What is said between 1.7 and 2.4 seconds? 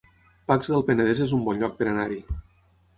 per anar-hi